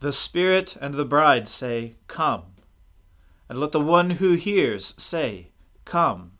[0.00, 2.54] The Spirit and the bride say, Come.
[3.50, 5.48] And let the one who hears say,
[5.84, 6.32] Come.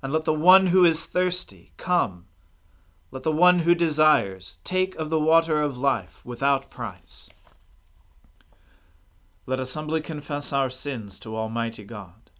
[0.00, 2.26] And let the one who is thirsty come.
[3.10, 7.30] Let the one who desires take of the water of life without price.
[9.44, 12.30] Let us humbly confess our sins to Almighty God.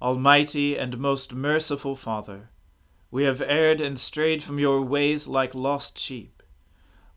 [0.00, 2.50] Almighty and most merciful Father,
[3.10, 6.39] we have erred and strayed from your ways like lost sheep.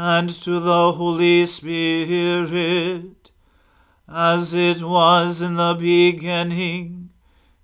[0.00, 3.32] and to the Holy Spirit,
[4.08, 7.10] as it was in the beginning,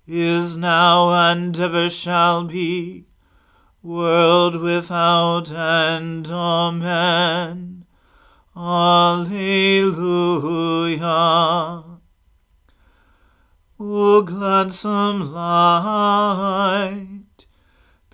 [0.05, 3.05] is now, and ever shall be,
[3.81, 6.27] world without end.
[6.29, 7.85] Amen.
[8.53, 9.31] Alleluia.
[13.79, 17.14] O gladsome light!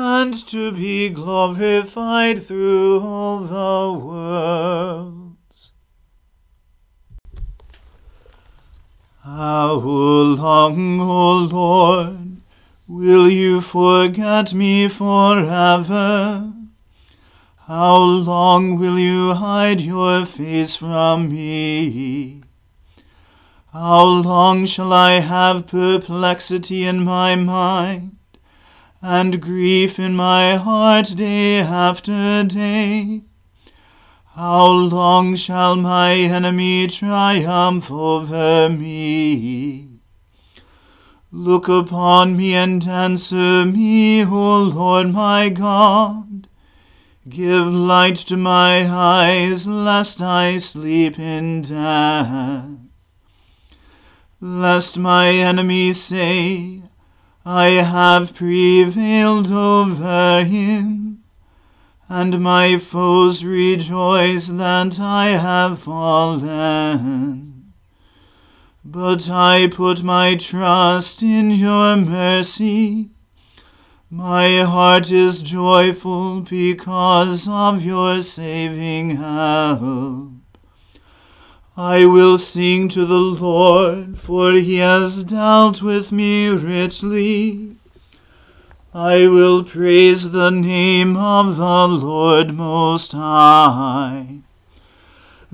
[0.00, 5.72] and to be glorified through all the worlds.
[9.24, 12.36] How long, O Lord,
[12.86, 16.52] will you forget me forever?
[17.66, 22.42] How long will you hide your face from me?
[23.72, 28.17] How long shall I have perplexity in my mind?
[29.00, 33.22] And grief in my heart day after day.
[34.34, 39.88] How long shall my enemy triumph over me?
[41.30, 46.48] Look upon me and answer me, O Lord my God.
[47.28, 52.70] Give light to my eyes, lest I sleep in death.
[54.40, 56.82] Lest my enemies say,
[57.50, 61.24] I have prevailed over him,
[62.06, 67.72] and my foes rejoice that I have fallen.
[68.84, 73.08] But I put my trust in your mercy.
[74.10, 80.37] My heart is joyful because of your saving help.
[81.80, 87.76] I will sing to the Lord, for he has dealt with me richly.
[88.92, 94.40] I will praise the name of the Lord Most High.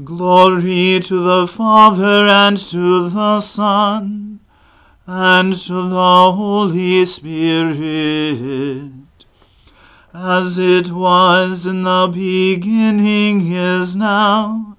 [0.02, 4.40] Glory to the Father and to the Son
[5.06, 8.92] and to the Holy Spirit
[10.14, 14.73] as it was in the beginning is now,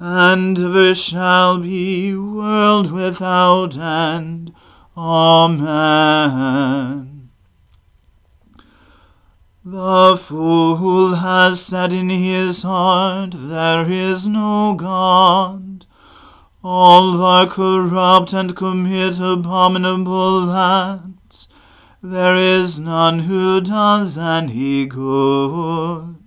[0.00, 4.52] and ever shall be, world without end.
[4.96, 5.68] Amen.
[9.64, 15.84] The fool has said in his heart, There is no God.
[16.62, 21.48] All are corrupt and commit abominable acts.
[22.02, 26.17] There is none who does any good.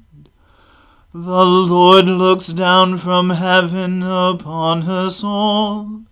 [1.14, 6.04] The Lord looks down from heaven upon us all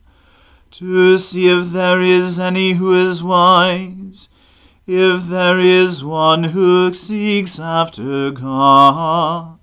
[0.71, 4.29] to see if there is any who is wise,
[4.85, 9.57] if there is one who seeks after God.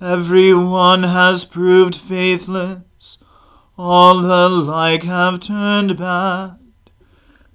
[0.00, 3.18] Every one has proved faithless
[3.78, 6.56] all alike have turned bad.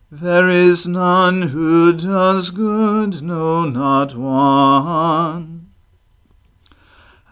[0.10, 5.63] There is none who does good, no, not one.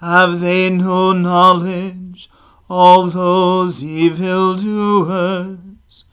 [0.02, 2.28] Have they no knowledge,
[2.68, 6.06] all those evil doers,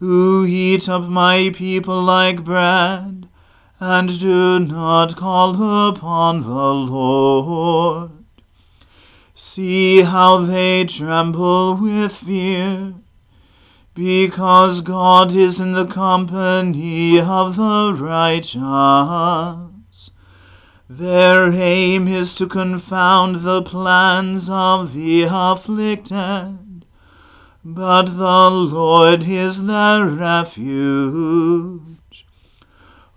[0.00, 3.28] who eat up my people like bread,
[3.78, 5.54] and do not call
[5.88, 8.10] upon the Lord?
[9.36, 12.94] See how they tremble with fear,
[13.94, 18.60] because God is in the company of the righteous.
[20.98, 26.84] Their aim is to confound the plans of the afflicted,
[27.64, 31.80] but the Lord is their refuge.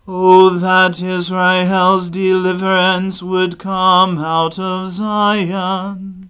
[0.08, 6.30] Oh, that Israel's deliverance would come out of Zion.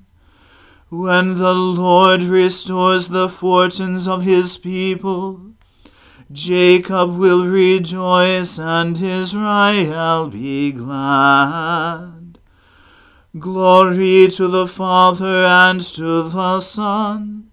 [0.90, 5.55] When the Lord restores the fortunes of his people,
[6.32, 12.40] Jacob will rejoice and Israel be glad.
[13.38, 17.52] Glory to the Father and to the Son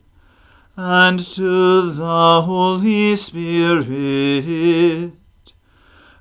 [0.76, 5.12] and to the Holy Spirit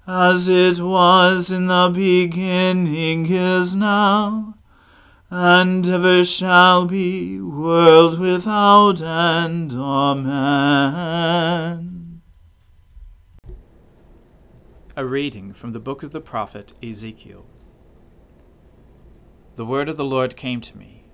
[0.07, 4.55] as it was in the beginning is now,
[5.29, 9.71] and ever shall be, world without end.
[9.73, 11.21] Amen.
[14.97, 17.45] A reading from the book of the prophet Ezekiel.
[19.55, 21.05] The word of the Lord came to me.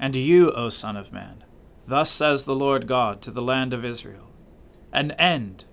[0.00, 1.44] And you, O Son of Man,
[1.84, 4.30] thus says the Lord God to the land of Israel
[4.94, 5.66] An end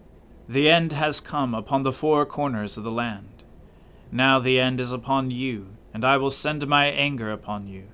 [0.49, 3.45] the end has come upon the four corners of the land.
[4.11, 7.85] Now the end is upon you, and I will send my anger upon you.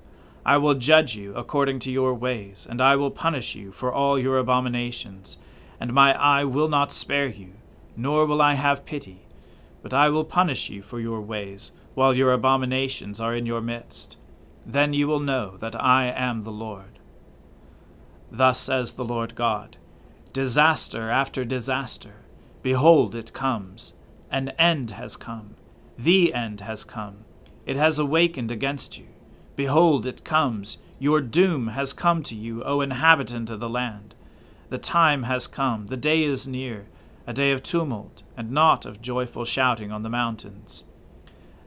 [0.44, 4.18] I will judge you according to your ways, and I will punish you for all
[4.18, 5.38] your abominations.
[5.78, 7.52] And my eye will not spare you,
[7.96, 9.26] nor will I have pity,
[9.82, 14.16] but I will punish you for your ways, while your abominations are in your midst.
[14.64, 16.98] Then you will know that I am the Lord.
[18.30, 19.76] Thus says the Lord God
[20.32, 22.14] Disaster after disaster
[22.62, 23.94] Behold, it comes.
[24.30, 25.56] An end has come.
[25.98, 27.24] The end has come.
[27.66, 29.06] It has awakened against you.
[29.56, 30.78] Behold, it comes.
[30.98, 34.14] Your doom has come to you, O inhabitant of the land.
[34.68, 36.86] The time has come, the day is near,
[37.30, 40.84] a day of tumult, and not of joyful shouting on the mountains.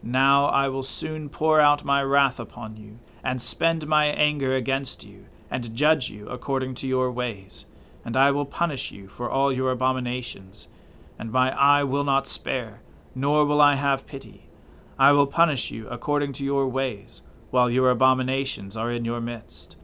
[0.03, 5.03] Now I will soon pour out my wrath upon you, and spend my anger against
[5.03, 7.65] you, and judge you according to your ways.
[8.03, 10.67] And I will punish you for all your abominations
[11.17, 12.82] and my eye will not spare,
[13.15, 14.50] nor will I have pity.
[14.98, 19.77] I will punish you according to your ways, while your abominations are in your midst.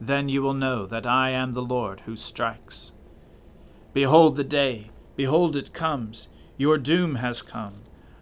[0.00, 2.92] Then you will know that I am the Lord who strikes.
[3.92, 7.74] Behold the day, behold it comes, your doom has come.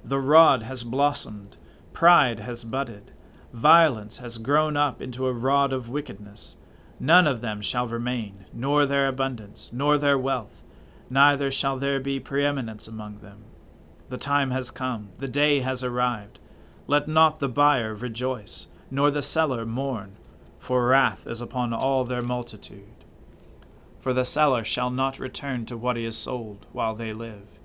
[0.02, 1.58] The rod has blossomed,
[1.92, 3.12] pride has budded,
[3.52, 6.56] violence has grown up into a rod of wickedness.
[6.98, 10.64] None of them shall remain, nor their abundance, nor their wealth
[11.10, 13.44] neither shall there be preeminence among them.
[14.08, 16.38] The time has come, the day has arrived.
[16.86, 20.16] Let not the buyer rejoice, nor the seller mourn,
[20.58, 22.95] for wrath is upon all their multitude.
[24.06, 27.58] For the seller shall not return to what he has sold while they live.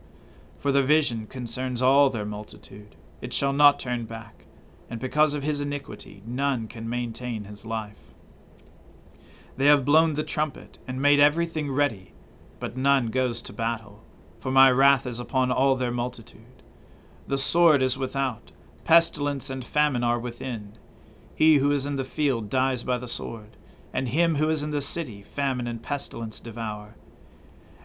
[0.57, 4.45] For the vision concerns all their multitude, it shall not turn back,
[4.89, 8.15] and because of his iniquity none can maintain his life.
[9.55, 12.12] They have blown the trumpet, and made everything ready
[12.60, 14.03] but none goes to battle,
[14.39, 16.63] for my wrath is upon all their multitude.
[17.27, 18.51] The sword is without,
[18.83, 20.71] pestilence and famine are within.
[21.36, 23.57] He who is in the field dies by the sword,
[23.93, 26.95] and him who is in the city famine and pestilence devour.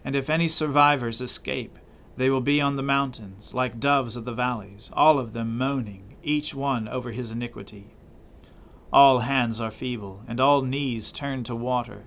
[0.04, 1.78] And if any survivors escape,
[2.16, 6.16] They will be on the mountains, like doves of the valleys, all of them moaning,
[6.22, 7.94] each one over his iniquity.
[8.92, 12.04] All hands are feeble, and all knees turn to water.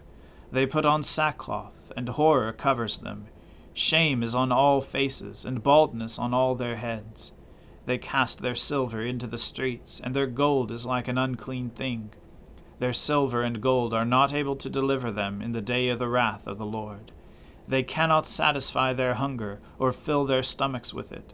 [0.52, 3.28] They put on sackcloth, and horror covers them.
[3.74, 7.32] Shame is on all faces, and baldness on all their heads.
[7.86, 12.12] They cast their silver into the streets, and their gold is like an unclean thing.
[12.80, 16.08] Their silver and gold are not able to deliver them in the day of the
[16.08, 17.12] wrath of the Lord.
[17.68, 21.34] They cannot satisfy their hunger or fill their stomachs with it,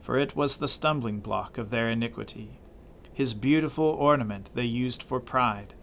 [0.00, 2.60] for it was the stumbling block of their iniquity.
[3.12, 5.74] His beautiful ornament they used for pride,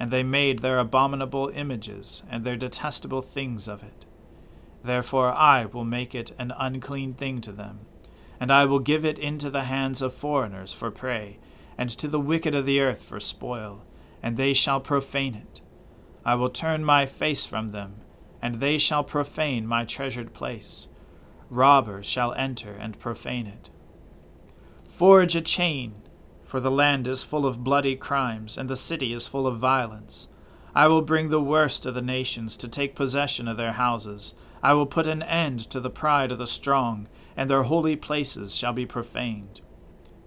[0.00, 4.04] and they made their abominable images and their detestable things of it.
[4.82, 7.80] Therefore I will make it an unclean thing to them,
[8.40, 11.38] and I will give it into the hands of foreigners for prey,
[11.78, 13.82] and to the wicked of the earth for spoil,
[14.22, 15.60] and they shall profane it.
[16.24, 18.00] I will turn my face from them
[18.42, 20.88] and they shall profane my treasured place.
[21.50, 23.70] Robbers shall enter and profane it.
[24.88, 25.94] Forge a chain,
[26.44, 30.28] for the land is full of bloody crimes, and the city is full of violence.
[30.74, 34.34] I will bring the worst of the nations to take possession of their houses.
[34.62, 38.54] I will put an end to the pride of the strong, and their holy places
[38.54, 39.60] shall be profaned.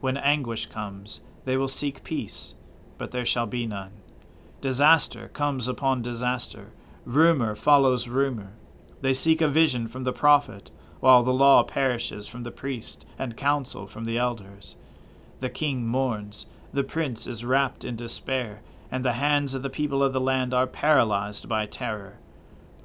[0.02, 2.56] When anguish comes, they will seek peace,
[3.04, 3.92] but there shall be none.
[4.62, 6.72] Disaster comes upon disaster
[7.04, 8.54] Rumor follows rumor.
[9.02, 13.36] They seek a vision from the prophet, while the law perishes from the priest, and
[13.36, 14.78] counsel from the elders.
[15.42, 20.02] The king mourns, the prince is wrapped in despair, and the hands of the people
[20.02, 22.20] of the land are paralyzed by terror.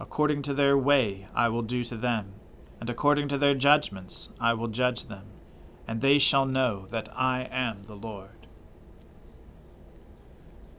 [0.01, 2.33] According to their way I will do to them,
[2.81, 5.27] and according to their judgments I will judge them,
[5.87, 8.38] and they shall know that I am the Lord.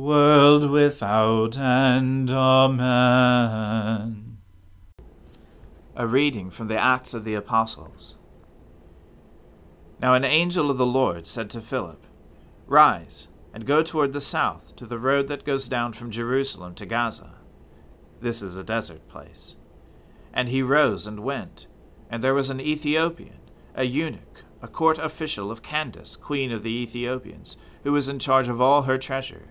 [0.00, 2.30] world without end.
[2.30, 2.78] Amen.
[5.94, 8.16] A reading from the Acts of the Apostles.
[10.00, 12.02] Now an angel of the Lord said to Philip,
[12.66, 16.86] Rise, and go toward the south, to the road that goes down from Jerusalem to
[16.86, 17.34] Gaza.
[18.22, 19.56] This is a desert place.
[20.32, 21.66] And he rose and went,
[22.08, 23.40] and there was an Ethiopian,
[23.74, 28.48] a eunuch, a court official of Candace, queen of the Ethiopians, who was in charge
[28.48, 29.50] of all her treasure.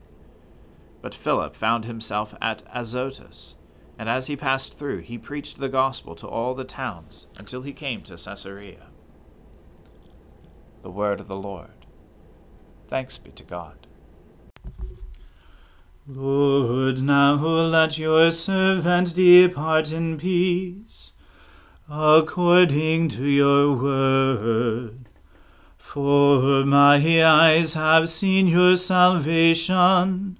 [1.01, 3.55] But Philip found himself at Azotus
[4.01, 7.71] and as he passed through, he preached the gospel to all the towns until he
[7.71, 8.87] came to Caesarea.
[10.81, 11.85] The word of the Lord.
[12.87, 13.85] Thanks be to God.
[16.07, 21.13] Lord, now let your servant depart in peace,
[21.87, 25.09] according to your word.
[25.77, 30.39] For my eyes have seen your salvation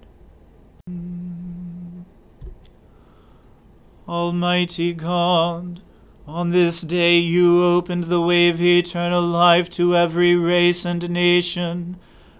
[4.11, 5.81] Almighty God,
[6.27, 11.95] on this day you opened the way of eternal life to every race and nation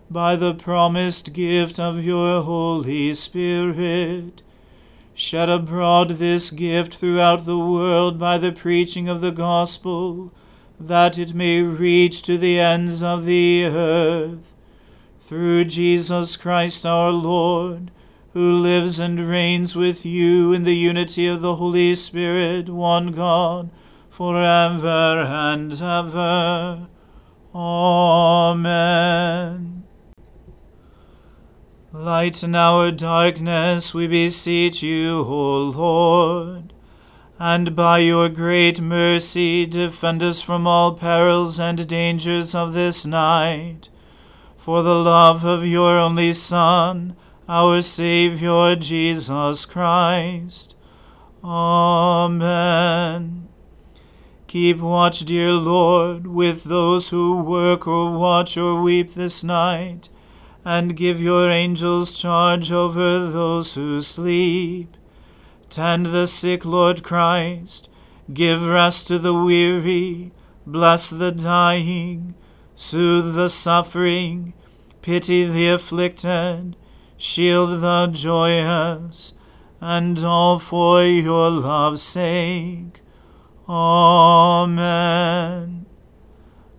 [0.09, 4.43] by the promised gift of your Holy Spirit.
[5.13, 10.33] Shed abroad this gift throughout the world by the preaching of the gospel,
[10.77, 14.57] that it may reach to the ends of the earth.
[15.21, 17.91] Through Jesus Christ our Lord,
[18.33, 23.69] who lives and reigns with you in the unity of the Holy Spirit, one God,
[24.09, 26.87] for ever and ever.
[27.53, 29.01] Amen.
[31.91, 36.71] Lighten our darkness, we beseech you, O Lord,
[37.37, 43.89] and by your great mercy defend us from all perils and dangers of this night.
[44.55, 50.75] For the love of your only Son, our Saviour Jesus Christ.
[51.43, 53.47] Amen.
[54.47, 60.09] Keep watch, dear Lord, with those who work or watch or weep this night,
[60.65, 64.97] and give your angels charge over those who sleep.
[65.69, 67.89] Tend the sick, Lord Christ.
[68.33, 70.31] Give rest to the weary.
[70.67, 72.35] Bless the dying.
[72.75, 74.53] Soothe the suffering.
[75.01, 76.75] Pity the afflicted.
[77.21, 79.33] Shield the joyous.
[79.79, 83.01] And all for your love's sake.
[83.69, 84.65] Amen.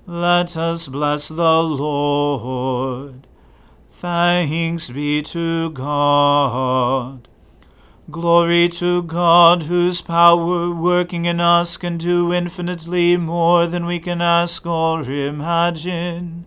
[0.05, 3.28] Let us bless the Lord.
[3.92, 7.28] Thanks be to God.
[8.11, 14.20] Glory to God, whose power working in us can do infinitely more than we can
[14.20, 16.46] ask or imagine.